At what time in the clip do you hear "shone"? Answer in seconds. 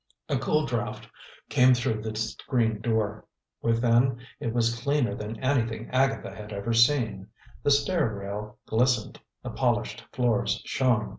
10.65-11.09